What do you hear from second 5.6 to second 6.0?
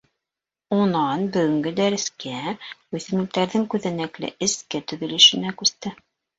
күсте.